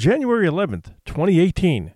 [0.00, 1.92] January 11th, 2018,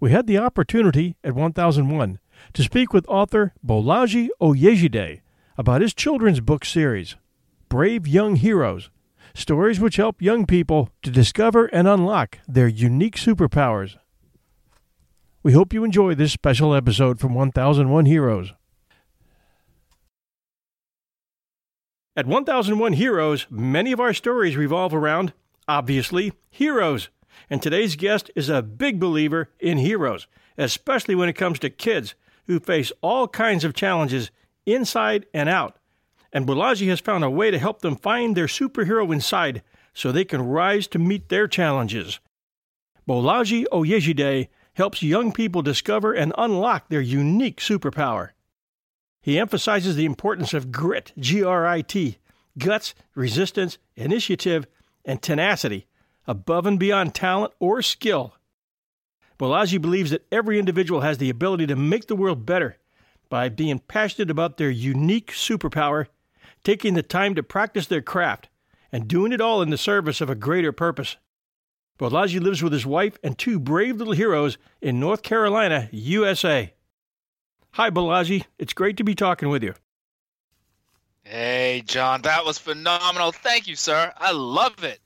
[0.00, 2.18] we had the opportunity at 1001
[2.52, 5.20] to speak with author Bolaji Oyejide
[5.56, 7.14] about his children's book series,
[7.68, 8.90] Brave Young Heroes
[9.34, 13.98] stories which help young people to discover and unlock their unique superpowers.
[15.44, 18.52] We hope you enjoy this special episode from 1001 Heroes.
[22.16, 25.32] At 1001 Heroes, many of our stories revolve around,
[25.68, 27.10] obviously, heroes.
[27.50, 30.26] And today's guest is a big believer in heroes,
[30.56, 32.14] especially when it comes to kids
[32.46, 34.30] who face all kinds of challenges
[34.66, 35.76] inside and out.
[36.32, 40.24] And Bolaji has found a way to help them find their superhero inside so they
[40.24, 42.18] can rise to meet their challenges.
[43.08, 48.30] Bolaji Oyejide helps young people discover and unlock their unique superpower.
[49.20, 52.18] He emphasizes the importance of grit, G R I T,
[52.58, 54.66] guts, resistance, initiative,
[55.04, 55.86] and tenacity,
[56.26, 58.34] above and beyond talent or skill.
[59.38, 62.76] Bolaji believes that every individual has the ability to make the world better
[63.28, 66.06] by being passionate about their unique superpower,
[66.62, 68.48] taking the time to practice their craft,
[68.92, 71.16] and doing it all in the service of a greater purpose.
[71.98, 76.72] Bolaji lives with his wife and two brave little heroes in North Carolina, USA.
[77.72, 78.44] Hi, Bolaji.
[78.58, 79.74] It's great to be talking with you.
[81.22, 83.32] Hey, John, that was phenomenal.
[83.32, 84.12] Thank you, sir.
[84.16, 85.00] I love it.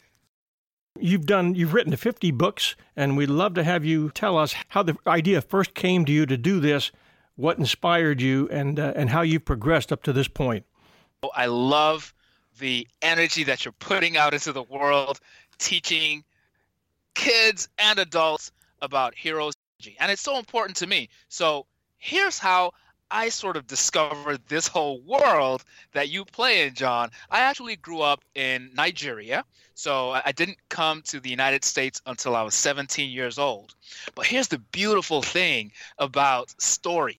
[1.01, 4.83] You've done you've written 50 books and we'd love to have you tell us how
[4.83, 6.91] the idea first came to you to do this,
[7.37, 10.65] what inspired you and uh, and how you've progressed up to this point.
[11.35, 12.15] I love
[12.59, 15.21] the energy that you're putting out into the world
[15.59, 16.25] teaching
[17.15, 19.55] kids and adults about heroes
[20.01, 21.09] and it's so important to me.
[21.29, 21.67] So,
[21.99, 22.73] here's how
[23.11, 27.11] I sort of discovered this whole world that you play in, John.
[27.31, 32.37] I actually grew up in Nigeria, so I didn't come to the United States until
[32.37, 33.75] I was 17 years old.
[34.15, 37.19] But here's the beautiful thing about story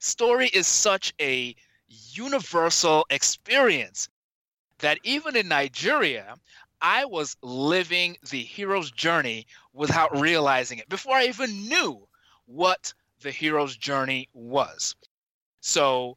[0.00, 1.54] story is such a
[1.88, 4.08] universal experience
[4.78, 6.36] that even in Nigeria,
[6.80, 12.08] I was living the hero's journey without realizing it before I even knew
[12.46, 14.96] what the hero's journey was.
[15.60, 16.16] So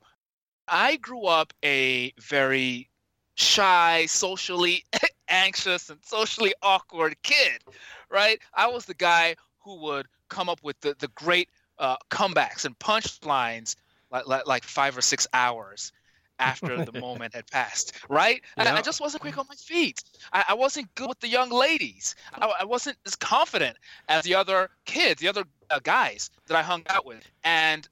[0.67, 2.89] I grew up a very
[3.35, 4.83] shy, socially
[5.27, 7.63] anxious, and socially awkward kid,
[8.09, 8.39] right?
[8.53, 11.49] I was the guy who would come up with the, the great
[11.79, 13.75] uh, comebacks and punchlines
[14.11, 15.91] like, like, like five or six hours
[16.39, 18.41] after the moment had passed, right?
[18.57, 18.73] Yeah.
[18.73, 20.03] I, I, just wasn't quick on my feet.
[20.31, 22.15] I, I wasn't good with the young ladies.
[22.33, 23.77] I, I, wasn't as confident
[24.09, 27.23] as the other kids, the other uh, guys that I hung out with.
[27.43, 27.87] And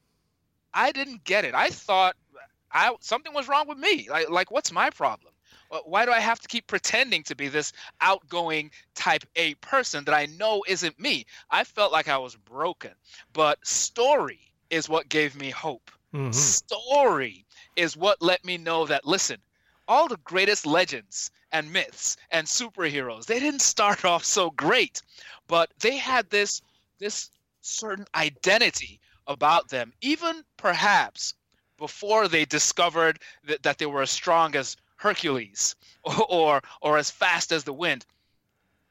[0.74, 1.54] I didn't get it.
[1.54, 2.16] I thought
[2.72, 4.08] I something was wrong with me.
[4.10, 5.34] Like, like what's my problem?
[5.86, 7.72] Why do I have to keep pretending to be this
[8.02, 11.26] outgoing type A person that I know isn't me?
[11.50, 12.92] I felt like I was broken.
[13.32, 15.90] But story is what gave me hope.
[16.14, 16.32] Mm-hmm.
[16.34, 17.46] Story
[17.78, 19.38] is what let me know that listen,
[19.88, 25.02] all the greatest legends and myths and superheroes, they didn't start off so great,
[25.48, 26.62] but they had this
[27.00, 27.30] this
[27.62, 31.34] certain identity about them, even perhaps
[31.78, 37.10] before they discovered that, that they were as strong as Hercules or, or, or as
[37.12, 38.06] fast as the wind.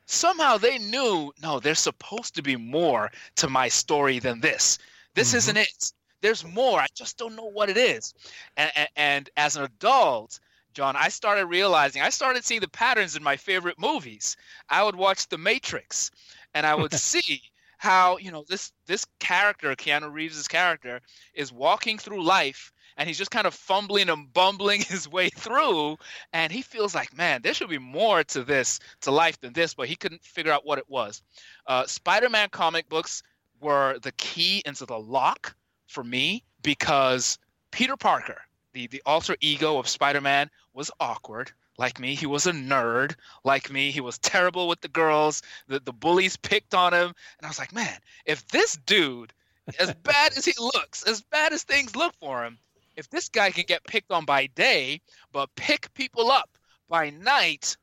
[0.06, 4.78] Somehow they knew, no, there's supposed to be more to my story than this.
[5.14, 5.36] This mm-hmm.
[5.36, 5.92] isn't it.
[6.20, 6.80] There's more.
[6.80, 8.12] I just don't know what it is.
[8.56, 10.40] And, and, and as an adult,
[10.74, 14.36] John, I started realizing, I started seeing the patterns in my favorite movies.
[14.68, 16.10] I would watch The Matrix
[16.54, 17.40] and I would see
[17.80, 21.00] how you know this this character, Keanu reeves's character,
[21.32, 25.96] is walking through life and he's just kind of fumbling and bumbling his way through
[26.34, 29.72] and he feels like man there should be more to this to life than this
[29.72, 31.22] but he couldn't figure out what it was.
[31.66, 33.22] Uh, spider-man comic books
[33.62, 35.56] were the key into the lock
[35.86, 37.38] for me because
[37.70, 38.42] peter parker
[38.74, 41.50] the, the alter ego of spider-man was awkward
[41.80, 42.14] like me.
[42.14, 43.90] He was a nerd like me.
[43.90, 45.40] He was terrible with the girls.
[45.66, 47.06] The, the bullies picked on him.
[47.38, 49.32] And I was like, man, if this dude,
[49.78, 52.58] as bad as he looks, as bad as things look for him,
[52.96, 55.00] if this guy can get picked on by day,
[55.32, 56.50] but pick people up
[56.90, 57.78] by night,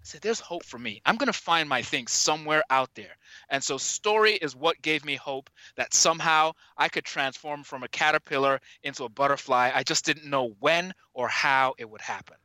[0.00, 1.02] I said, there's hope for me.
[1.04, 3.16] I'm going to find my thing somewhere out there.
[3.48, 7.88] And so, story is what gave me hope that somehow I could transform from a
[7.88, 9.72] caterpillar into a butterfly.
[9.74, 12.36] I just didn't know when or how it would happen.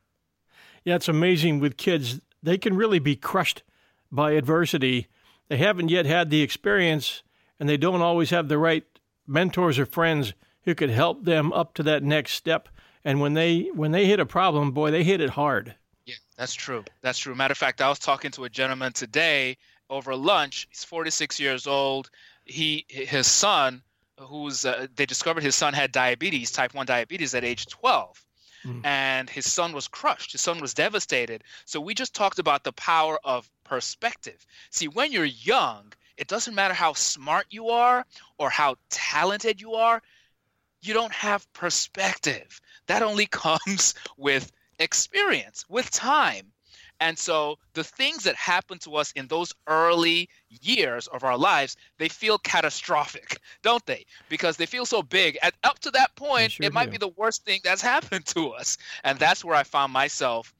[0.86, 2.20] Yeah, it's amazing with kids.
[2.44, 3.64] They can really be crushed
[4.12, 5.08] by adversity.
[5.48, 7.24] They haven't yet had the experience,
[7.58, 8.84] and they don't always have the right
[9.26, 12.68] mentors or friends who could help them up to that next step.
[13.04, 15.74] And when they when they hit a problem, boy, they hit it hard.
[16.04, 16.84] Yeah, that's true.
[17.02, 17.34] That's true.
[17.34, 19.56] Matter of fact, I was talking to a gentleman today,
[19.90, 20.68] over lunch.
[20.70, 22.10] He's 46 years old.
[22.44, 23.82] He his son,
[24.20, 28.25] who's uh, they discovered his son had diabetes, type 1 diabetes at age 12.
[28.66, 28.84] Mm.
[28.84, 30.32] And his son was crushed.
[30.32, 31.44] His son was devastated.
[31.64, 34.44] So we just talked about the power of perspective.
[34.70, 38.04] See, when you're young, it doesn't matter how smart you are
[38.38, 40.02] or how talented you are,
[40.80, 42.60] you don't have perspective.
[42.86, 46.52] That only comes with experience, with time.
[47.00, 51.76] And so the things that happen to us in those early years of our lives,
[51.98, 54.06] they feel catastrophic, don't they?
[54.28, 55.38] Because they feel so big.
[55.42, 56.92] At, up to that point, sure it might do.
[56.92, 58.78] be the worst thing that's happened to us.
[59.04, 60.54] And that's where I found myself.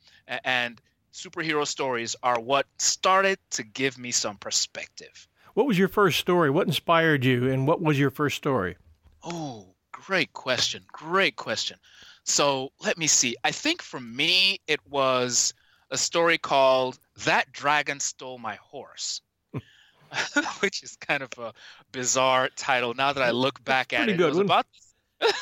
[0.44, 0.80] And
[1.12, 5.26] superhero stories are what started to give me some perspective.
[5.54, 6.50] What was your first story?
[6.50, 7.48] What inspired you?
[7.50, 8.76] And what was your first story?
[9.22, 10.84] Oh, great question.
[10.92, 11.78] Great question.
[12.24, 13.36] So let me see.
[13.44, 15.54] I think for me, it was
[15.90, 19.20] a story called That Dragon Stole My Horse.
[20.60, 21.52] which is kind of a
[21.92, 24.20] bizarre title now that I look back at it.
[24.20, 24.66] It was about
[25.20, 25.34] it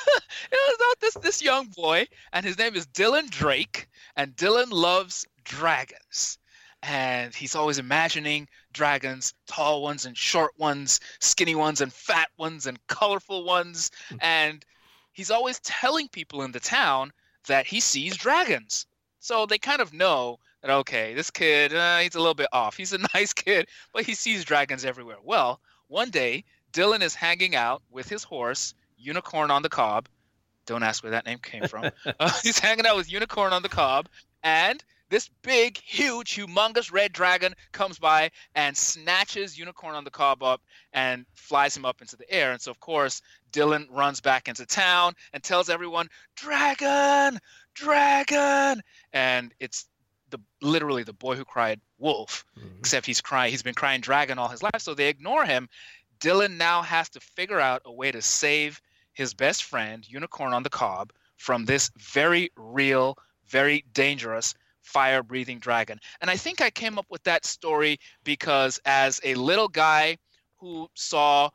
[0.53, 5.27] was about this this young boy, and his name is Dylan Drake, and Dylan loves
[5.45, 6.39] dragons.
[6.83, 12.67] And he's always imagining dragons, tall ones and short ones, skinny ones and fat ones
[12.67, 13.91] and colorful ones.
[14.11, 14.17] Hmm.
[14.21, 14.67] And
[15.13, 17.11] he's always telling people in the town
[17.47, 18.85] that he sees dragons.
[19.25, 22.77] So they kind of know that, okay, this kid, uh, he's a little bit off.
[22.77, 25.17] He's a nice kid, but he sees dragons everywhere.
[25.25, 26.45] Well, one day,
[26.75, 30.11] Dylan is hanging out with his horse, Unicorn on the Cob.
[30.67, 31.91] Don't ask where that name came from.
[32.21, 34.11] uh, he's hanging out with Unicorn on the Cob,
[34.43, 40.43] and this big, huge, humongous red dragon comes by and snatches Unicorn on the Cob
[40.43, 40.61] up
[40.93, 42.53] and flies him up into the air.
[42.53, 43.23] And so, of course,
[43.53, 47.39] Dylan runs back into town and tells everyone, Dragon!
[47.75, 48.83] Dragon!
[49.13, 49.87] And it's
[50.31, 52.79] the literally the boy who cried wolf, mm-hmm.
[52.79, 54.81] except he's crying, he's been crying dragon all his life.
[54.81, 55.69] So they ignore him.
[56.21, 58.81] Dylan now has to figure out a way to save
[59.13, 63.17] his best friend, Unicorn on the Cob, from this very real,
[63.47, 65.99] very dangerous fire breathing dragon.
[66.21, 70.19] And I think I came up with that story because as a little guy
[70.59, 71.51] who saw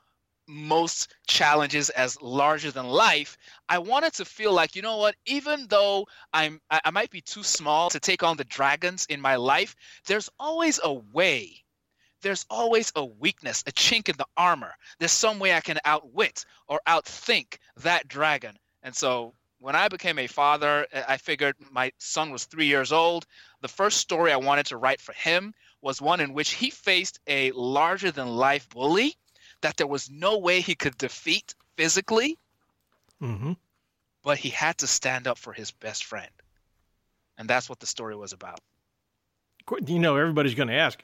[0.50, 3.38] most challenges as larger than life,
[3.70, 7.22] I wanted to feel like, you know what, even though I'm I, I might be
[7.22, 9.76] too small to take on the dragons in my life,
[10.08, 11.64] there's always a way
[12.22, 14.74] there's always a weakness, a chink in the armor.
[15.00, 18.58] There's some way I can outwit or outthink that dragon.
[18.84, 22.92] And so when I became a father, eh, I figured my son was three years
[22.92, 23.26] old.
[23.62, 27.20] The first story I wanted to write for him was one in which he faced
[27.28, 29.16] a larger than life bully
[29.62, 32.38] that there was no way he could defeat physically.
[33.22, 33.54] Mm-hmm.
[34.24, 36.30] But he had to stand up for his best friend.
[37.38, 38.60] And that's what the story was about.
[39.86, 41.02] You know, everybody's going to ask,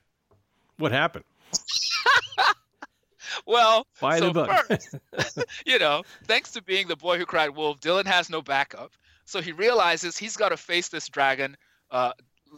[0.78, 1.24] what happened?
[3.46, 4.50] well, Buy so the book.
[4.68, 8.92] first, you know, thanks to being the boy who cried wolf, Dylan has no backup.
[9.26, 11.58] So he realizes he's got to face this dragon,
[11.90, 12.14] uh,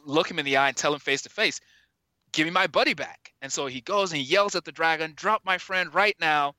[0.05, 1.60] look him in the eye, and tell him face to face,
[2.38, 5.13] "Give me my buddy back." And so he goes and he yells at the dragon,
[5.15, 6.56] "Drop my friend right now!"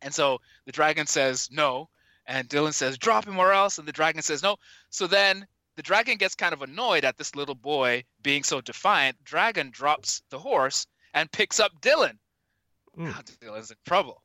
[0.00, 1.90] And so the dragon says no,
[2.24, 4.56] and Dylan says, "Drop him or else." And the dragon says no.
[4.88, 9.22] So then the dragon gets kind of annoyed at this little boy being so defiant.
[9.22, 12.18] Dragon drops the horse and picks up Dylan
[12.96, 13.04] Mm.
[13.06, 14.22] Now Dylan's in trouble.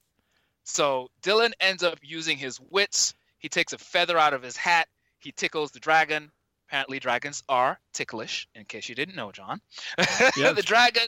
[0.64, 3.14] So Dylan ends up using his wits.
[3.38, 4.88] He takes a feather out of his hat.
[5.20, 6.32] He tickles the dragon.
[6.76, 9.62] Apparently, dragons are ticklish, in case you didn't know, John.
[10.36, 10.58] Yes.
[10.58, 11.08] the dragon,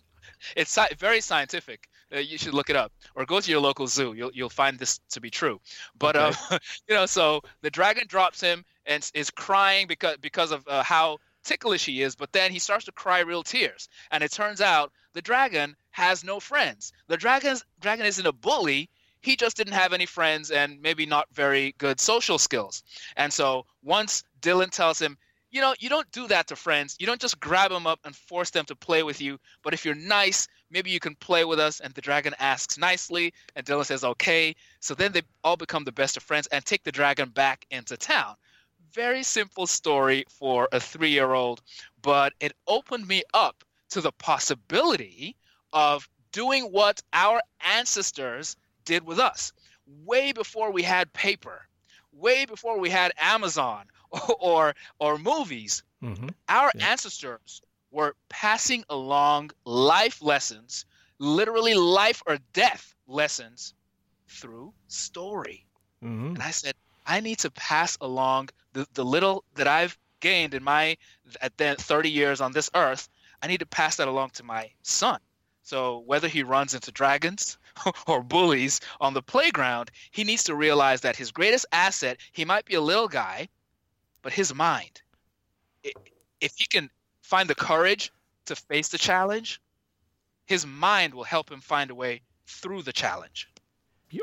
[0.56, 1.90] it's sci- very scientific.
[2.10, 4.14] Uh, you should look it up or go to your local zoo.
[4.14, 5.60] You'll, you'll find this to be true.
[6.00, 6.38] But, okay.
[6.52, 10.84] uh, you know, so the dragon drops him and is crying because, because of uh,
[10.84, 13.90] how ticklish he is, but then he starts to cry real tears.
[14.10, 16.94] And it turns out the dragon has no friends.
[17.08, 18.90] The dragon's, dragon isn't a bully.
[19.20, 22.84] He just didn't have any friends and maybe not very good social skills.
[23.18, 25.18] And so once Dylan tells him,
[25.52, 26.96] you know, you don't do that to friends.
[27.00, 29.38] You don't just grab them up and force them to play with you.
[29.64, 31.80] But if you're nice, maybe you can play with us.
[31.80, 34.56] And the dragon asks nicely, and Dylan says, okay.
[34.80, 37.98] So then they all become the best of friends and take the dragon back into
[37.98, 38.36] town
[38.94, 41.62] very simple story for a three year old,
[42.02, 45.36] but it opened me up to the possibility
[45.74, 49.54] of doing what our ancestors did with us
[50.04, 51.67] way before we had paper,
[52.20, 53.86] way before we had Amazon
[54.40, 55.84] or or, movies.
[56.04, 56.30] Mm-hmm.
[56.50, 56.90] Our yeah.
[56.90, 60.86] ancestors were passing along life lessons,
[61.20, 63.74] literally life or death lessons
[64.28, 65.66] through story.
[66.04, 66.36] Mm-hmm.
[66.36, 70.64] And I said, I need to pass along the, the little that I've gained in
[70.64, 70.98] my
[71.42, 73.10] at then 30 years on this earth.
[73.42, 75.20] I need to pass that along to my son
[75.62, 77.58] So whether he runs into dragons
[78.08, 82.66] or bullies on the playground, he needs to realize that his greatest asset, he might
[82.66, 83.48] be a little guy,
[84.22, 85.02] but his mind.
[86.42, 86.90] If he can
[87.22, 88.12] find the courage
[88.46, 89.62] to face the challenge,
[90.46, 93.50] his mind will help him find a way through the challenge.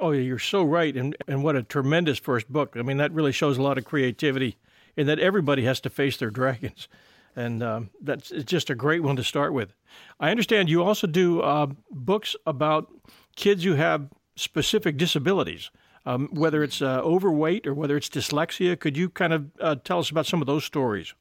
[0.00, 0.96] Oh, you're so right.
[0.96, 2.76] And, and what a tremendous first book.
[2.76, 4.56] I mean, that really shows a lot of creativity
[4.96, 6.88] in that everybody has to face their dragons.
[7.36, 9.74] And um, that's it's just a great one to start with.
[10.20, 12.88] I understand you also do uh, books about
[13.34, 15.70] kids who have specific disabilities,
[16.06, 18.78] um, whether it's uh, overweight or whether it's dyslexia.
[18.78, 21.14] Could you kind of uh, tell us about some of those stories?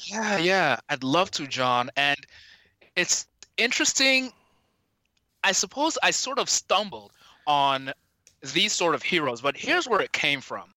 [0.00, 1.90] Yeah, yeah, I'd love to, John.
[1.96, 2.18] And
[2.96, 4.32] it's interesting.
[5.42, 7.12] I suppose I sort of stumbled
[7.46, 7.92] on
[8.52, 10.74] these sort of heroes, but here's where it came from.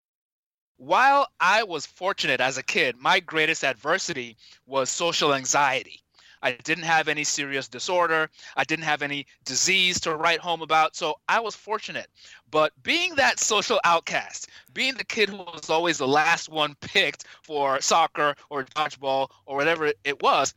[0.77, 6.01] While I was fortunate as a kid, my greatest adversity was social anxiety.
[6.47, 8.29] I didn't have any serious disorder.
[8.55, 10.95] I didn't have any disease to write home about.
[10.95, 12.07] So I was fortunate.
[12.49, 17.25] But being that social outcast, being the kid who was always the last one picked
[17.43, 20.55] for soccer or dodgeball or whatever it was,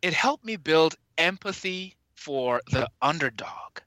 [0.00, 3.80] it helped me build empathy for the underdog.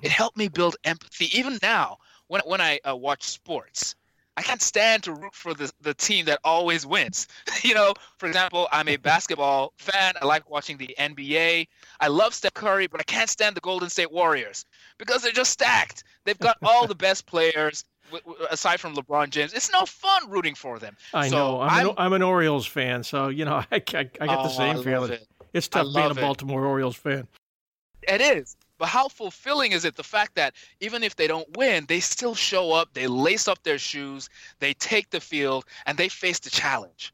[0.00, 1.36] It helped me build empathy.
[1.36, 3.96] Even now, when, when I uh, watch sports,
[4.36, 7.26] I can't stand to root for the, the team that always wins.
[7.62, 10.14] you know, for example, I'm a basketball fan.
[10.20, 11.68] I like watching the NBA.
[12.00, 14.66] I love Steph Curry, but I can't stand the Golden State Warriors
[14.98, 16.04] because they're just stacked.
[16.24, 17.84] They've got all the best players
[18.50, 19.52] aside from LeBron James.
[19.52, 20.96] It's no fun rooting for them.
[21.14, 21.60] I so know.
[21.60, 24.42] I'm, I'm, an, I'm, an, Orioles fan, so you know I, I, I get oh,
[24.44, 25.12] the same feeling.
[25.12, 25.26] It.
[25.52, 26.68] It's tough being a Baltimore it.
[26.68, 27.26] Orioles fan.
[28.02, 28.56] It is.
[28.78, 32.34] But how fulfilling is it the fact that even if they don't win, they still
[32.34, 34.28] show up, they lace up their shoes,
[34.58, 37.12] they take the field, and they face the challenge?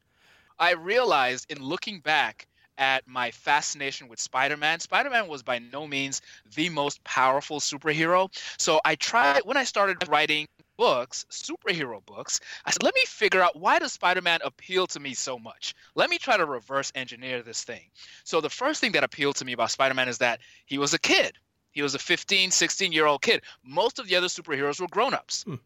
[0.59, 2.47] I realized in looking back
[2.79, 6.21] at my fascination with Spider Man, Spider Man was by no means
[6.55, 8.29] the most powerful superhero.
[8.59, 13.41] So I tried, when I started writing books, superhero books, I said, let me figure
[13.41, 15.75] out why does Spider-Man appeal to me so much?
[15.95, 17.83] Let me try to reverse engineer this thing.
[18.25, 20.99] So the first thing that appealed to me about Spider-Man is that he was a
[20.99, 21.39] kid.
[21.73, 23.43] He was a 15, 16 year old kid.
[23.65, 25.43] Most of the other superheroes were grown-ups.
[25.43, 25.57] Hmm.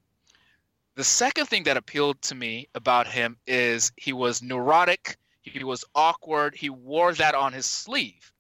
[0.95, 5.85] The second thing that appealed to me about him is he was neurotic, he was
[5.95, 8.33] awkward, he wore that on his sleeve.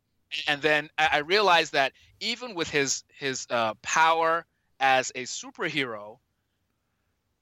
[0.48, 4.46] And then I realized that even with his his uh, power
[4.80, 6.18] as a superhero,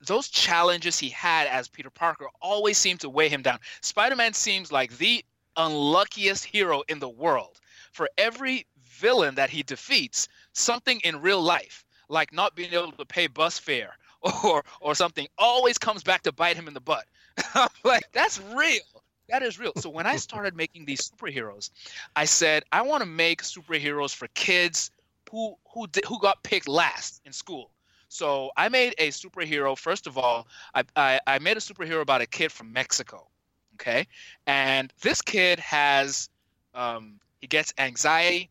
[0.01, 3.59] those challenges he had as Peter Parker always seemed to weigh him down.
[3.81, 5.25] Spider Man seems like the
[5.57, 7.61] unluckiest hero in the world.
[7.93, 8.67] For every
[9.05, 13.59] villain that he defeats, something in real life, like not being able to pay bus
[13.59, 13.93] fare
[14.45, 17.05] or or something, always comes back to bite him in the butt.
[17.85, 18.89] like that's real.
[19.29, 19.73] That is real.
[19.77, 21.71] So when I started making these superheroes,
[22.17, 24.91] I said I want to make superheroes for kids
[25.31, 27.71] who who who got picked last in school.
[28.09, 29.77] So I made a superhero.
[29.77, 33.27] First of all, I, I, I made a superhero about a kid from Mexico.
[33.75, 34.07] Okay,
[34.47, 36.29] and this kid has
[36.75, 38.51] um, he gets anxiety,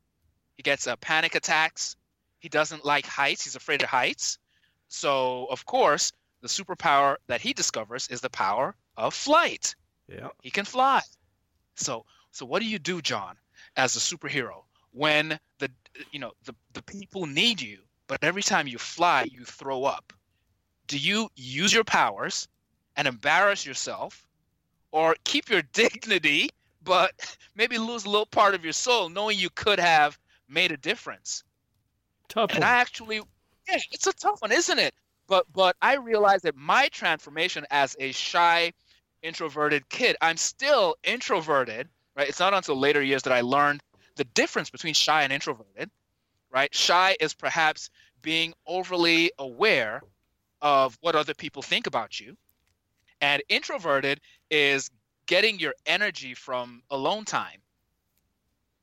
[0.55, 1.95] he gets uh, panic attacks.
[2.39, 3.43] He doesn't like heights.
[3.43, 4.37] He's afraid of heights.
[4.87, 9.75] So of course, the superpower that he discovers is the power of flight.
[10.07, 11.01] Yeah, he can fly.
[11.75, 13.35] So so what do you do, John,
[13.75, 15.71] as a superhero when the
[16.11, 20.13] you know the the people need you but every time you fly, you throw up.
[20.87, 22.47] Do you use your powers
[22.95, 24.25] and embarrass yourself,
[24.91, 26.49] or keep your dignity,
[26.83, 30.19] but maybe lose a little part of your soul, knowing you could have
[30.53, 31.43] made a difference?
[32.29, 32.69] Tough and one.
[32.69, 33.17] I actually,
[33.67, 34.93] yeah, it's a tough one, isn't it?
[35.27, 38.73] But but I realized that my transformation as a shy,
[39.21, 42.27] introverted kid, I'm still introverted, right?
[42.27, 43.81] It's not until later years that I learned
[44.15, 45.89] the difference between shy and introverted
[46.53, 46.73] right?
[46.73, 47.89] Shy is perhaps
[48.21, 50.01] being overly aware
[50.61, 52.37] of what other people think about you.
[53.19, 54.89] And introverted is
[55.25, 57.59] getting your energy from alone time.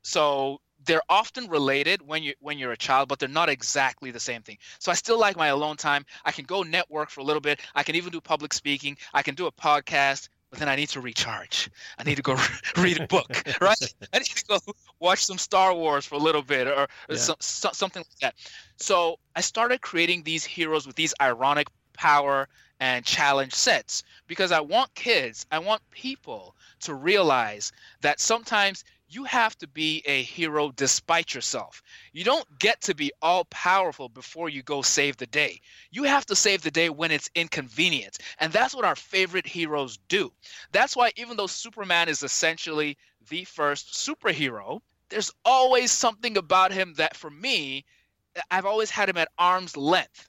[0.03, 4.21] So they're often related when you when you're a child, but they're not exactly the
[4.21, 4.59] same thing.
[4.79, 6.05] So I still like my alone time.
[6.25, 7.61] I can go network for a little bit.
[7.75, 8.97] I can even do public speaking.
[9.13, 11.71] I can do a podcast but then I need to recharge.
[11.99, 12.37] I need to go
[12.77, 13.95] read a book, right?
[14.13, 14.59] I need to go
[14.99, 17.17] watch some Star Wars for a little bit or, yeah.
[17.17, 18.35] so, so, something like that.
[18.77, 22.49] So I started creating these heroes with these ironic power
[22.81, 29.25] and challenge sets because I want kids, I want people to realize that sometimes you
[29.25, 31.83] have to be a hero despite yourself.
[32.13, 35.61] You don't get to be all powerful before you go save the day.
[35.91, 38.19] You have to save the day when it's inconvenient.
[38.39, 40.33] And that's what our favorite heroes do.
[40.71, 42.97] That's why, even though Superman is essentially
[43.29, 47.85] the first superhero, there's always something about him that for me,
[48.51, 50.29] I've always had him at arm's length.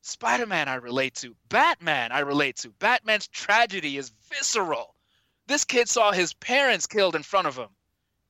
[0.00, 1.36] Spider Man, I relate to.
[1.48, 2.70] Batman, I relate to.
[2.78, 4.93] Batman's tragedy is visceral.
[5.46, 7.68] This kid saw his parents killed in front of him,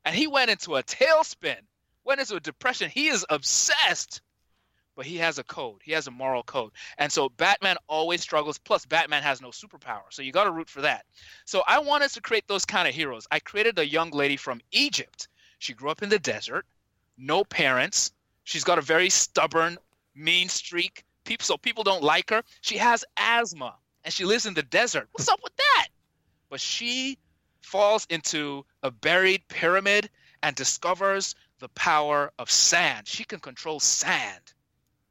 [0.05, 1.61] and he went into a tailspin,
[2.05, 2.91] went into a depression.
[2.91, 4.21] He is obsessed,
[4.97, 5.81] but he has a code.
[5.83, 6.73] He has a moral code.
[6.99, 8.59] And so Batman always struggles.
[8.59, 10.03] Plus, Batman has no superpower.
[10.11, 11.05] So you got to root for that.
[11.45, 13.27] So I wanted to create those kind of heroes.
[13.31, 15.29] I created a young lady from Egypt.
[15.59, 16.67] She grew up in the desert,
[17.17, 18.13] no parents.
[18.45, 19.79] She's got a very stubborn,
[20.15, 21.05] mean streak.
[21.25, 22.43] People, so people don't like her.
[22.61, 25.09] She has asthma and she lives in the desert.
[25.13, 25.89] What's up with that?
[26.55, 27.19] But she
[27.63, 30.09] falls into a buried pyramid
[30.41, 33.09] and discovers the power of sand.
[33.09, 34.53] She can control sand.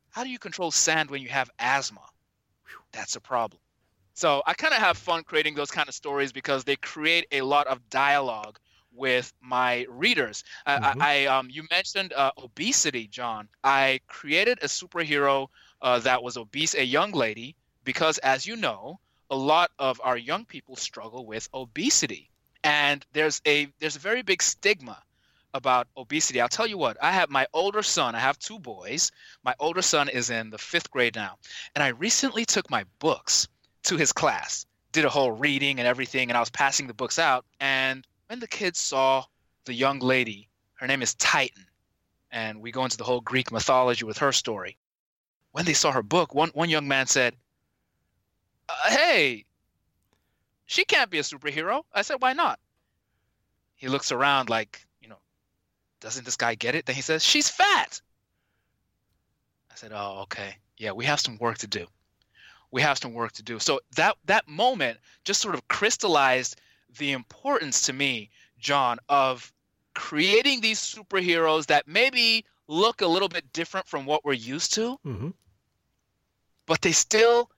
[0.10, 2.00] How do you control sand when you have asthma?
[2.94, 3.60] That's a problem.
[4.14, 7.42] So I kind of have fun creating those kind of stories because they create a
[7.42, 8.58] lot of dialogue
[8.94, 10.46] with my readers.
[10.66, 11.02] Mm-hmm.
[11.02, 13.50] I, I um, you mentioned uh, obesity, John.
[13.66, 15.48] I created a superhero
[15.82, 19.02] uh, that was obese, a young lady, because as you know,
[19.34, 22.30] a lot of our young people struggle with obesity.
[22.64, 25.02] And there's a there's a very big stigma
[25.56, 26.40] about obesity.
[26.40, 29.12] I'll tell you what i have my older son i have two boys.
[29.44, 31.38] My older son is in the fifth grade now.
[31.74, 33.48] And i recently took my books
[33.86, 37.18] to his class did a whole reading and everything and i was passing the books
[37.18, 37.44] out.
[37.60, 39.24] And when the kids saw
[39.66, 41.66] the young lady her name is titan.
[42.30, 44.78] And we go into the whole greek mythology with her story.
[45.54, 47.36] When they saw her book one, one young man said
[48.70, 49.46] uh, hey,
[50.66, 51.84] she can't be a superhero.
[51.94, 52.60] I said, why not?
[53.76, 55.18] He looks around like, you know,
[56.00, 56.86] doesn't this guy get it?
[56.86, 58.02] Then he says, she's fat.
[59.72, 60.56] I said, oh, okay.
[60.78, 61.86] Yeah, we have some work to do.
[62.72, 63.60] We have some work to do.
[63.60, 66.60] So that that moment just sort of crystallized
[66.98, 69.54] the importance to me, John, of
[69.94, 74.98] creating these superheroes that maybe look a little bit different from what we're used to,
[75.06, 75.30] mm-hmm.
[76.66, 77.52] but they still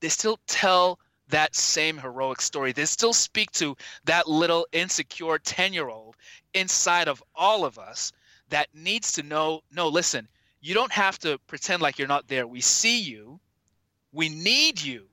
[0.00, 2.72] they still tell that same heroic story.
[2.72, 6.16] They still speak to that little insecure 10 year old
[6.54, 8.12] inside of all of us
[8.48, 10.28] that needs to know no, listen,
[10.60, 12.46] you don't have to pretend like you're not there.
[12.46, 13.40] We see you,
[14.12, 15.06] we need you.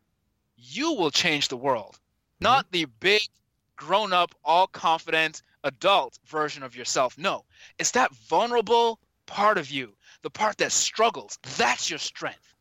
[0.58, 2.44] You will change the world, mm-hmm.
[2.44, 3.22] not the big,
[3.76, 7.18] grown up, all confident adult version of yourself.
[7.18, 7.44] No,
[7.78, 11.38] it's that vulnerable part of you, the part that struggles.
[11.58, 12.54] That's your strength.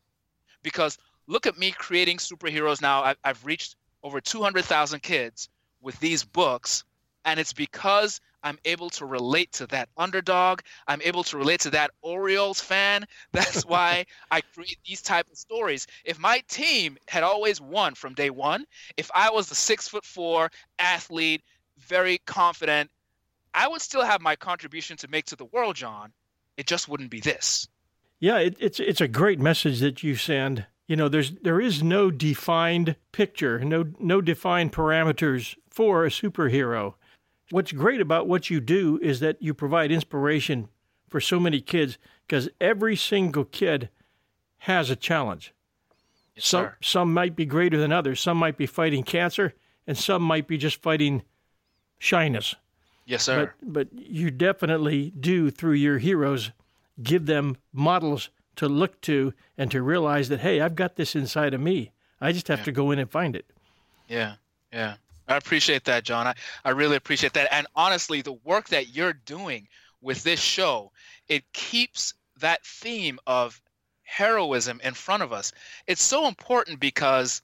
[0.63, 3.03] Because look at me creating superheroes now.
[3.03, 5.49] I, I've reached over 200,000 kids
[5.81, 6.85] with these books,
[7.25, 10.61] and it's because I'm able to relate to that underdog.
[10.87, 13.07] I'm able to relate to that Orioles fan.
[13.33, 15.87] That's why I create these type of stories.
[16.05, 20.05] If my team had always won from day one, if I was the six foot
[20.05, 21.43] four athlete,
[21.79, 22.91] very confident,
[23.55, 26.13] I would still have my contribution to make to the world, John.
[26.57, 27.67] It just wouldn't be this.
[28.21, 31.83] Yeah, it, it's it's a great message that you send you know there's there is
[31.83, 36.95] no defined picture no no defined parameters for a superhero.
[37.51, 40.69] What's great about what you do is that you provide inspiration
[41.09, 43.91] for so many kids because every single kid
[44.59, 45.53] has a challenge.
[46.35, 46.77] Yes, some sir.
[46.81, 48.21] some might be greater than others.
[48.21, 49.55] Some might be fighting cancer
[49.87, 51.23] and some might be just fighting
[51.99, 52.55] shyness.
[53.05, 53.53] Yes sir.
[53.63, 56.51] But, but you definitely do through your heroes
[57.03, 61.55] give them models to look to and to realize that hey i've got this inside
[61.55, 61.91] of me.
[62.21, 62.65] I just have yeah.
[62.67, 63.47] to go in and find it.
[64.09, 64.35] Yeah
[64.73, 64.97] yeah.
[65.29, 66.27] I appreciate that john.
[66.27, 67.49] I, I really appreciate that.
[67.53, 69.69] And honestly the work that you're doing
[70.01, 70.93] with this show
[71.29, 73.61] it keeps that theme of
[74.03, 75.53] heroism in front of us.
[75.87, 77.43] It's so important because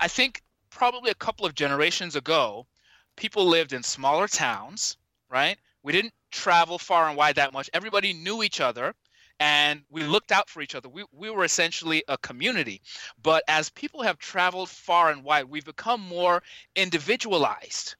[0.00, 2.66] i think probably a couple of generations ago
[3.16, 4.96] people lived in smaller towns
[5.30, 5.58] right?
[5.82, 7.70] We didn't travel far and wide that much.
[7.72, 8.94] Everybody knew each other
[9.40, 10.88] and we looked out for each other.
[10.88, 12.80] We, we were essentially a community.
[13.22, 16.42] But as people have traveled far and wide, we've become more
[16.74, 17.94] individualized,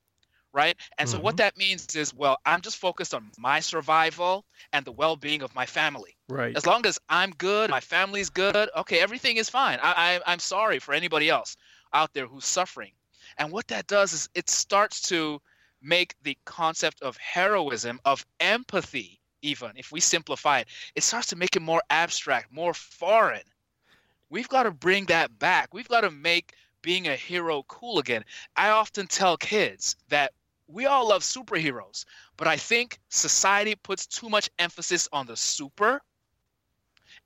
[0.52, 0.76] right?
[0.98, 1.16] And mm-hmm.
[1.16, 1.36] so what mm-hmm.
[1.38, 5.54] that means is, well, I'm just focused on my survival and the well being of
[5.54, 6.16] my family.
[6.28, 6.56] Right.
[6.56, 9.78] As long as I'm good, my family's good, okay, everything is fine.
[9.82, 11.56] I, I, I'm sorry for anybody else
[11.92, 12.92] out there who's suffering.
[13.36, 15.40] And what that does is it starts to
[15.80, 21.36] make the concept of heroism, of empathy, even if we simplify it, it starts to
[21.36, 23.42] make it more abstract, more foreign.
[24.30, 25.72] We've got to bring that back.
[25.72, 28.24] We've got to make being a hero cool again.
[28.56, 30.32] I often tell kids that
[30.66, 32.04] we all love superheroes,
[32.36, 36.00] but I think society puts too much emphasis on the super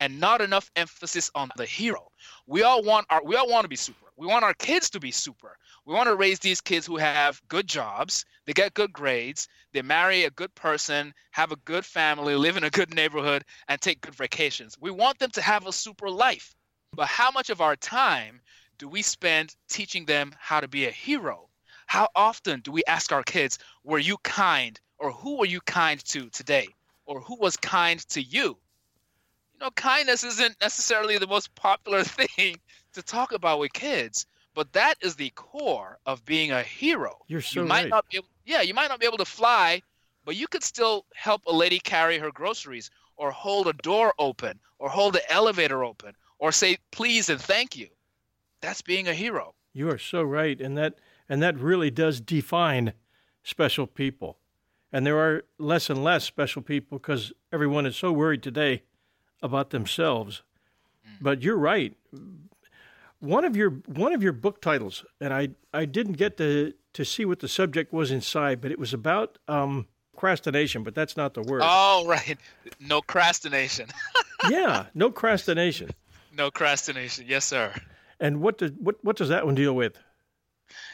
[0.01, 2.11] and not enough emphasis on the hero.
[2.47, 4.07] We all want our we all want to be super.
[4.17, 5.57] We want our kids to be super.
[5.85, 9.83] We want to raise these kids who have good jobs, they get good grades, they
[9.83, 14.01] marry a good person, have a good family, live in a good neighborhood, and take
[14.01, 14.79] good vacations.
[14.79, 16.55] We want them to have a super life.
[16.95, 18.43] But how much of our time
[18.79, 21.49] do we spend teaching them how to be a hero?
[21.87, 24.79] How often do we ask our kids, Were you kind?
[24.99, 26.69] Or who were you kind to today?
[27.07, 28.57] Or who was kind to you?
[29.55, 32.61] You know, kindness isn't necessarily the most popular thing
[32.93, 37.19] to talk about with kids, but that is the core of being a hero.
[37.29, 37.91] You're so you might right.
[37.91, 39.83] not be able, yeah, you might not be able to fly,
[40.25, 44.59] but you could still help a lady carry her groceries or hold a door open
[44.79, 47.89] or hold the elevator open or say please and thank you.
[48.61, 49.55] That's being a hero.
[49.73, 52.93] You are so right, and that and that really does define
[53.43, 54.39] special people.
[54.93, 58.83] And there are less and less special people because everyone is so worried today
[59.43, 60.43] about themselves.
[61.07, 61.23] Mm.
[61.23, 61.97] But you're right.
[63.23, 67.05] One of your one of your book titles, and I I didn't get to to
[67.05, 70.83] see what the subject was inside, but it was about um, procrastination.
[70.83, 71.63] But that's not the word.
[71.65, 72.37] Oh, right.
[72.81, 73.89] No procrastination.
[74.51, 75.91] yeah, no procrastination.
[76.37, 77.27] no procrastination.
[77.29, 77.73] Yes, sir.
[78.19, 79.97] And what does what what does that one deal with?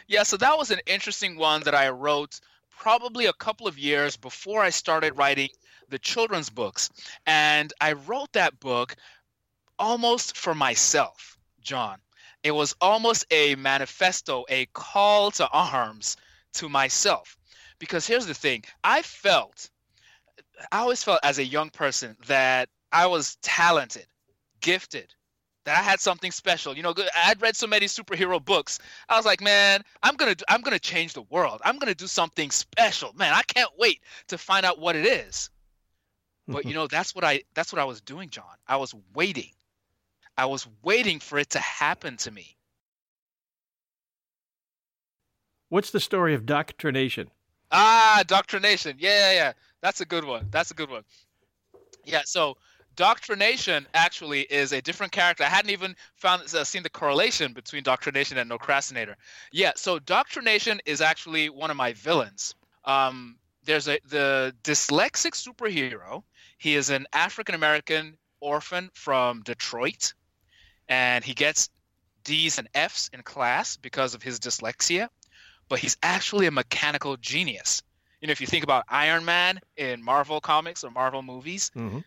[0.06, 4.16] Yeah, so that was an interesting one that I wrote probably a couple of years
[4.16, 5.48] before I started writing
[5.88, 6.90] the children's books.
[7.26, 8.96] And I wrote that book
[9.78, 11.98] almost for myself, John.
[12.42, 16.16] It was almost a manifesto, a call to arms
[16.54, 17.36] to myself.
[17.78, 19.70] Because here's the thing I felt,
[20.72, 24.06] I always felt as a young person that I was talented,
[24.60, 25.14] gifted,
[25.64, 26.76] that I had something special.
[26.76, 28.78] You know, I'd read so many superhero books.
[29.08, 31.60] I was like, man, I'm gonna I'm gonna change the world.
[31.64, 33.12] I'm gonna do something special.
[33.12, 35.50] Man, I can't wait to find out what it is.
[36.46, 38.44] But you know, that's what I that's what I was doing, John.
[38.66, 39.50] I was waiting.
[40.38, 42.56] I was waiting for it to happen to me.
[45.68, 47.30] What's the story of doctrination?
[47.72, 48.96] Ah, doctrination.
[49.00, 49.52] Yeah, yeah, yeah.
[49.82, 50.46] That's a good one.
[50.50, 51.02] That's a good one.
[52.04, 52.56] Yeah, so
[52.94, 55.44] Doctrination actually is a different character.
[55.44, 59.16] I hadn't even found uh, seen the correlation between Doctrination and Nocrastinator.
[59.52, 62.54] Yeah, so Doctrination is actually one of my villains.
[62.84, 66.22] Um, there's a the dyslexic superhero.
[66.58, 70.14] He is an African American orphan from Detroit,
[70.88, 71.70] and he gets
[72.24, 75.08] D's and F's in class because of his dyslexia.
[75.68, 77.82] But he's actually a mechanical genius.
[78.20, 81.98] You know, if you think about Iron Man in Marvel comics or Marvel movies, Mm-hmm.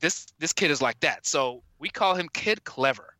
[0.00, 1.26] this this kid is like that.
[1.26, 3.14] So we call him Kid Clever,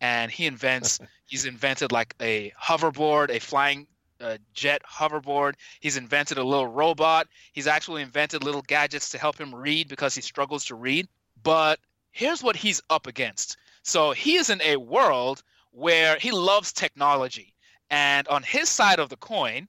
[0.00, 0.98] and he invents.
[1.26, 3.86] he's invented like a hoverboard, a flying
[4.20, 5.54] uh, jet hoverboard.
[5.80, 7.28] He's invented a little robot.
[7.52, 11.06] He's actually invented little gadgets to help him read because he struggles to read.
[11.42, 11.78] But
[12.10, 13.56] here's what he's up against.
[13.88, 17.54] So he is in a world where he loves technology,
[17.88, 19.68] and on his side of the coin,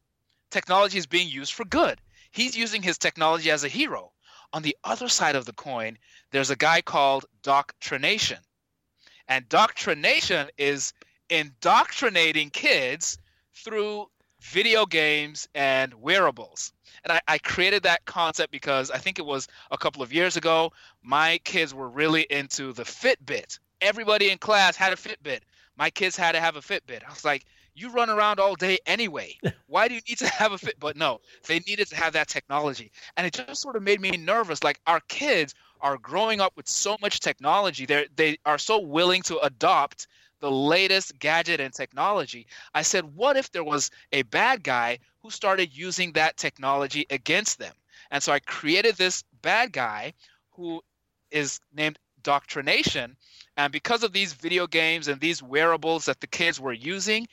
[0.49, 2.01] technology is being used for good.
[2.32, 4.12] He's using his technology as a hero.
[4.53, 5.99] On the other side of the coin,
[6.32, 8.39] there's a guy called Doctrination.
[9.27, 10.93] And Doctrination is
[11.30, 13.19] indoctrinating kids
[13.53, 14.10] through
[14.41, 16.73] video games and wearables.
[17.03, 20.38] And I, I, created that concept because I think it was a couple of years
[20.38, 20.73] ago.
[21.03, 23.60] My kids were really into the Fitbit.
[23.81, 25.41] Everybody in class had a Fitbit.
[25.77, 27.03] My kids had to have a Fitbit.
[27.05, 27.45] I was like,
[27.77, 29.37] you run around all day anyway.
[29.67, 30.79] Why do you need to have a fit?
[30.79, 32.91] But no, they needed to have that technology.
[33.15, 34.63] And it just sort of made me nervous.
[34.63, 37.85] Like our kids are growing up with so much technology.
[37.85, 40.07] They they are so willing to adopt
[40.39, 42.47] the latest gadget and technology.
[42.73, 47.59] I said, what if there was a bad guy who started using that technology against
[47.59, 47.73] them?
[48.11, 50.13] And so I created this bad guy
[50.51, 50.81] who
[51.31, 53.15] is named Doctrination.
[53.57, 57.27] And because of these video games and these wearables that the kids were using,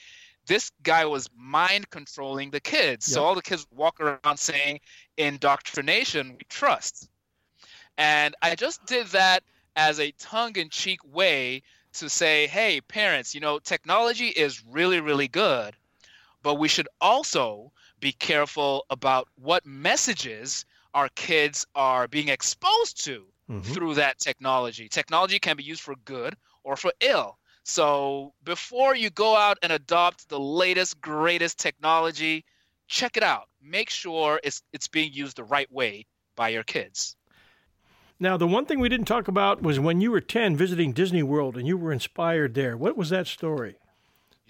[0.47, 3.07] this guy was mind controlling the kids.
[3.09, 3.15] Yep.
[3.15, 4.81] So all the kids walk around saying,
[5.19, 7.11] indoctrination, we trust.
[7.99, 9.43] And I just did that
[9.77, 11.63] as a tongue in cheek way
[11.95, 15.77] to say, hey, parents, you know, technology is really, really good,
[16.43, 23.25] but we should also be careful about what messages our kids are being exposed to
[23.51, 23.73] mm-hmm.
[23.73, 24.89] through that technology.
[24.89, 27.39] Technology can be used for good or for ill.
[27.65, 32.45] So before you go out and adopt the latest, greatest technology,
[32.89, 33.49] check it out.
[33.63, 37.17] Make sure it's it's being used the right way by your kids.
[38.21, 41.23] Now, the one thing we didn't talk about was when you were 10 visiting Disney
[41.23, 42.77] World and you were inspired there.
[42.77, 43.77] What was that story?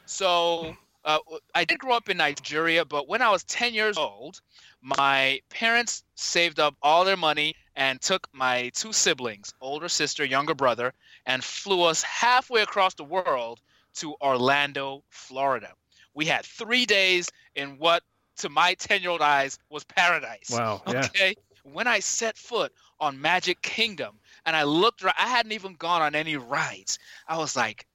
[0.04, 1.18] So, uh,
[1.54, 4.40] I did grow up in Nigeria, but when I was 10 years old,
[4.80, 10.54] my parents saved up all their money and took my two siblings, older sister, younger
[10.54, 10.94] brother,
[11.26, 13.60] and flew us halfway across the world
[13.94, 15.72] to Orlando, Florida.
[16.14, 18.02] We had three days in what,
[18.38, 20.50] to my 10 year old eyes, was paradise.
[20.50, 20.82] Wow.
[20.86, 21.06] Yeah.
[21.06, 21.34] Okay.
[21.64, 26.02] When I set foot on Magic Kingdom and I looked around, I hadn't even gone
[26.02, 26.98] on any rides.
[27.26, 27.86] I was like,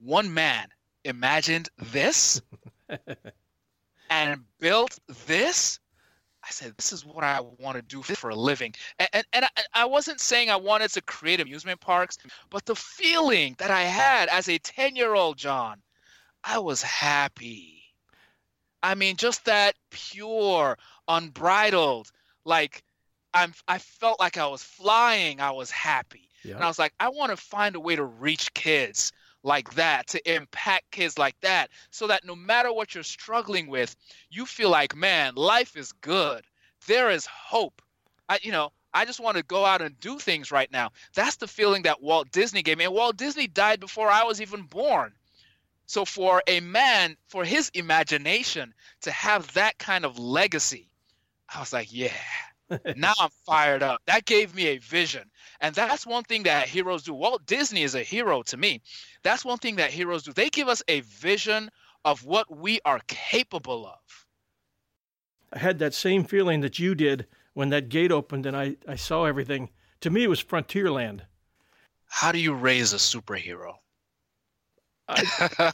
[0.00, 0.68] one man
[1.04, 2.40] imagined this
[4.10, 5.80] and built this.
[6.44, 8.74] I said, this is what I want to do for a living.
[8.98, 12.16] And, and, and I, I wasn't saying I wanted to create amusement parks,
[12.48, 15.82] but the feeling that I had as a 10 year old John,
[16.44, 17.82] I was happy.
[18.82, 22.10] I mean, just that pure, unbridled,
[22.44, 22.82] like
[23.34, 25.40] I'm, I felt like I was flying.
[25.40, 26.28] I was happy.
[26.54, 30.08] And I was like, I want to find a way to reach kids like that,
[30.08, 33.94] to impact kids like that, so that no matter what you're struggling with,
[34.30, 36.44] you feel like, man, life is good.
[36.86, 37.82] There is hope.
[38.28, 40.90] I, you know, I just want to go out and do things right now.
[41.14, 42.84] That's the feeling that Walt Disney gave me.
[42.84, 45.12] And Walt Disney died before I was even born.
[45.86, 50.90] So for a man, for his imagination to have that kind of legacy,
[51.48, 52.12] I was like, yeah,
[52.96, 54.02] now I'm fired up.
[54.06, 55.30] That gave me a vision.
[55.60, 57.14] And that's one thing that heroes do.
[57.14, 58.82] Walt Disney is a hero to me.
[59.28, 60.32] That's one thing that heroes do.
[60.32, 61.70] They give us a vision
[62.06, 64.26] of what we are capable of.
[65.52, 68.96] I had that same feeling that you did when that gate opened and I, I
[68.96, 69.68] saw everything.
[70.00, 71.20] To me, it was Frontierland.
[72.06, 73.74] How do you raise a superhero?
[75.08, 75.72] I,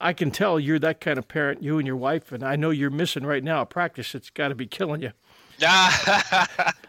[0.00, 2.70] I can tell you're that kind of parent, you and your wife, and I know
[2.70, 5.12] you're missing right now a practice that's got to be killing you.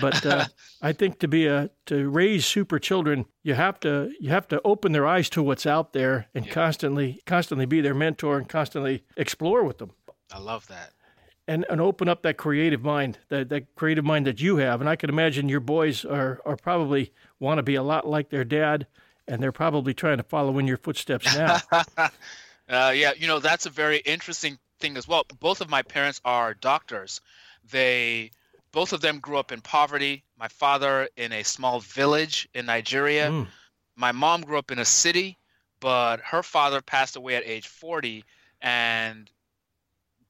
[0.00, 0.46] but uh,
[0.82, 4.60] I think to be a to raise super children, you have to you have to
[4.64, 6.52] open their eyes to what's out there and Yeah.
[6.52, 9.92] constantly constantly be their mentor and constantly explore with them
[10.32, 10.92] I love that.
[11.48, 14.80] and and open up that creative mind that that creative mind that you have.
[14.80, 18.30] And I can imagine your boys are are probably want to be a lot like
[18.30, 18.86] their dad,
[19.26, 21.60] and they're probably trying to follow in your footsteps now.
[22.68, 25.24] uh, yeah, you know that's a very interesting thing as well.
[25.40, 27.20] Both of my parents are doctors.
[27.70, 28.30] They
[28.72, 30.24] both of them grew up in poverty.
[30.38, 33.30] My father in a small village in Nigeria.
[33.30, 33.46] Mm.
[33.96, 35.38] My mom grew up in a city,
[35.80, 38.24] but her father passed away at age 40
[38.60, 39.30] and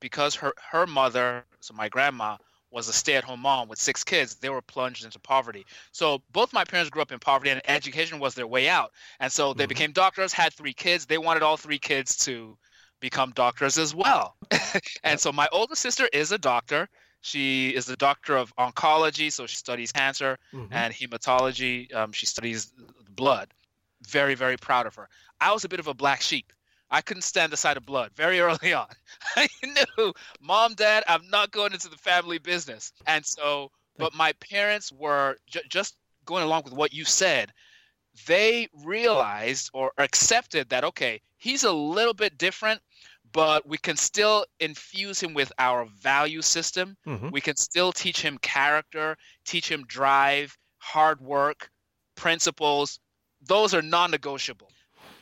[0.00, 2.36] because her her mother, so my grandma
[2.70, 5.66] was a stay-at-home mom with six kids, they were plunged into poverty.
[5.92, 8.92] So both my parents grew up in poverty and education was their way out.
[9.18, 9.68] And so they Mhm.
[9.68, 11.04] became doctors, had three kids.
[11.06, 12.56] They wanted all three kids to
[13.00, 14.36] become doctors as well.
[15.02, 16.88] and so my older sister is a doctor.
[17.20, 20.68] She is a doctor of oncology, so she studies cancer Mhm.
[20.72, 21.92] and hematology.
[21.94, 22.72] Um, she studies
[23.10, 23.52] blood.
[24.08, 25.08] Very, very proud of her.
[25.40, 26.52] I was a bit of a black sheep.
[26.90, 28.88] I couldn't stand the sight of blood very early on.
[29.36, 32.92] I knew, mom, dad, I'm not going into the family business.
[33.06, 37.52] And so, but my parents were ju- just going along with what you said.
[38.26, 42.80] They realized or accepted that, okay, he's a little bit different,
[43.32, 47.30] but we can still infuse him with our value system Mhm.
[47.32, 51.70] we can still teach him character, teach him drive, hard work,
[52.14, 53.00] principles.
[53.42, 54.70] Those are non negotiable.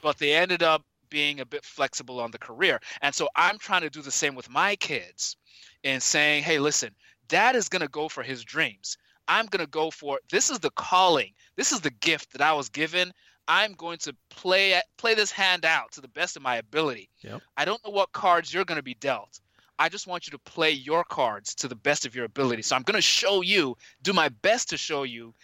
[0.01, 2.81] But they ended up being a bit flexible on the career.
[3.01, 5.37] And so I'm trying to do the same with my kids
[5.83, 6.95] in saying, hey, listen,
[7.29, 8.97] dad is going to go for his dreams.
[9.27, 11.35] I'm going to go for this is the calling.
[11.57, 13.13] This is the gift that I was given.
[13.49, 17.09] I'm going to play play this hand out to the best of my ability.
[17.23, 17.41] Yep.
[17.57, 19.41] I don't know what cards you're going to be dealt.
[19.79, 22.63] I just want you to play your cards to the best of your ability.
[22.63, 25.35] So I'm going to show you, do my best to show you,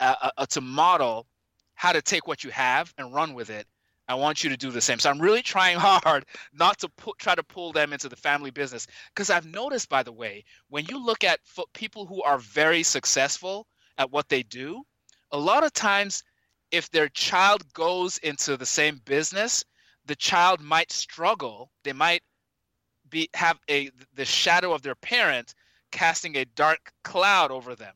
[0.00, 1.26] uh, uh, uh, to model
[1.74, 3.66] how to take what you have and run with it.
[4.06, 4.98] I want you to do the same.
[4.98, 8.50] So I'm really trying hard not to pu- try to pull them into the family
[8.50, 12.38] business because I've noticed, by the way, when you look at fo- people who are
[12.38, 14.82] very successful at what they do,
[15.30, 16.22] a lot of times,
[16.70, 19.64] if their child goes into the same business,
[20.06, 21.70] the child might struggle.
[21.82, 22.22] They might
[23.10, 25.54] be have a the shadow of their parent
[25.92, 27.94] casting a dark cloud over them.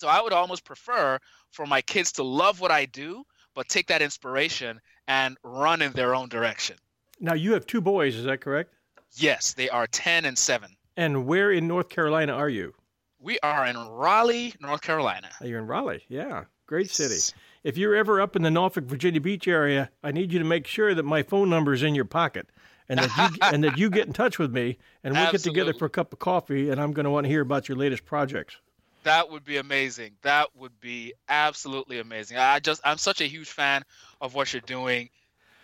[0.00, 1.18] So I would almost prefer
[1.50, 5.92] for my kids to love what I do, but take that inspiration and run in
[5.92, 6.76] their own direction.
[7.20, 8.74] Now you have two boys, is that correct?
[9.14, 10.74] Yes, they are 10 and 7.
[10.96, 12.74] And where in North Carolina are you?
[13.20, 15.28] We are in Raleigh, North Carolina.
[15.40, 16.02] Oh, You're in Raleigh.
[16.08, 17.20] Yeah, great city.
[17.64, 20.66] If you're ever up in the Norfolk, Virginia Beach area, I need you to make
[20.66, 22.48] sure that my phone number is in your pocket,
[22.88, 25.72] and that you and that you get in touch with me, and we'll get together
[25.72, 28.04] for a cup of coffee, and I'm going to want to hear about your latest
[28.04, 28.56] projects.
[29.04, 30.12] That would be amazing.
[30.22, 32.36] That would be absolutely amazing.
[32.36, 33.84] I just I'm such a huge fan
[34.20, 35.10] of what you're doing.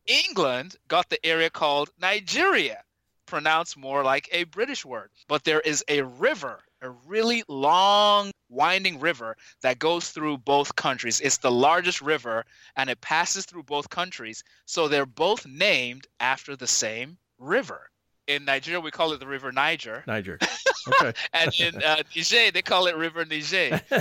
[0.05, 2.83] England got the area called Nigeria,
[3.25, 5.09] pronounced more like a British word.
[5.27, 11.21] But there is a river, a really long, winding river that goes through both countries.
[11.21, 14.43] It's the largest river and it passes through both countries.
[14.65, 17.89] So they're both named after the same river.
[18.29, 20.03] In Nigeria, we call it the River Niger.
[20.07, 20.37] Niger.
[20.87, 21.13] Okay.
[21.33, 23.81] And in uh, Niger, they call it River Niger.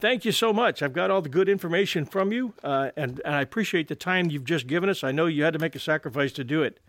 [0.00, 0.82] Thank you so much.
[0.82, 4.30] I've got all the good information from you, uh, and and I appreciate the time
[4.30, 5.04] you've just given us.
[5.04, 6.80] I know you had to make a sacrifice to do it.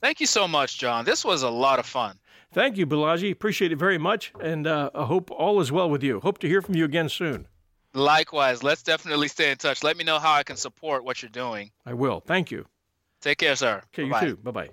[0.00, 1.04] Thank you so much, John.
[1.04, 2.18] This was a lot of fun.
[2.52, 3.32] Thank you, Bolaji.
[3.32, 6.20] Appreciate it very much, and uh, I hope all is well with you.
[6.20, 7.48] Hope to hear from you again soon.
[7.92, 9.82] Likewise, let's definitely stay in touch.
[9.82, 11.72] Let me know how I can support what you're doing.
[11.84, 12.20] I will.
[12.20, 12.66] Thank you.
[13.20, 13.82] Take care, sir.
[13.92, 14.26] Okay, Bye-bye.
[14.26, 14.36] you too.
[14.36, 14.68] Bye bye.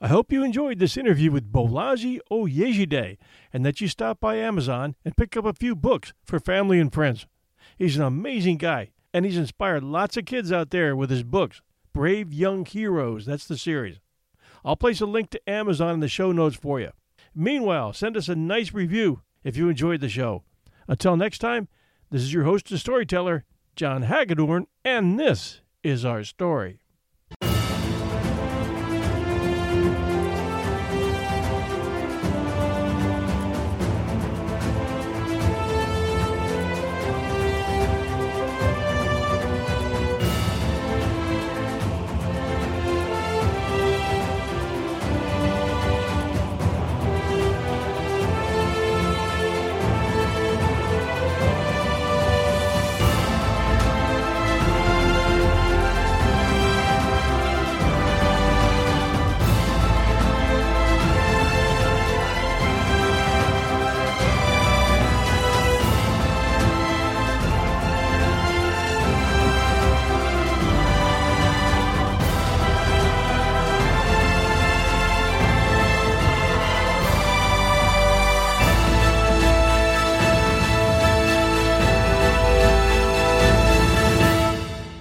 [0.00, 3.16] I hope you enjoyed this interview with Bolaji Oyejide
[3.52, 6.92] and that you stop by Amazon and pick up a few books for family and
[6.92, 7.26] friends.
[7.78, 11.62] He's an amazing guy, and he's inspired lots of kids out there with his books.
[11.94, 13.98] Brave Young Heroes, that's the series.
[14.64, 16.90] I'll place a link to Amazon in the show notes for you.
[17.34, 20.42] Meanwhile, send us a nice review if you enjoyed the show.
[20.88, 21.68] Until next time,
[22.10, 23.44] this is your host and storyteller,
[23.76, 26.80] John Hagedorn, and this is our story.